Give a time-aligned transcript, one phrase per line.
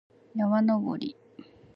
[0.33, 1.15] 山登り